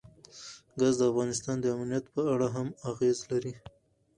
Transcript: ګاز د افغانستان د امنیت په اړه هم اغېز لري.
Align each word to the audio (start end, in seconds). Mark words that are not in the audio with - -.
ګاز 0.79 0.95
د 0.99 1.01
افغانستان 1.11 1.55
د 1.61 1.65
امنیت 1.75 2.05
په 2.15 2.21
اړه 2.33 2.47
هم 2.55 2.67
اغېز 2.89 3.17
لري. 3.31 3.53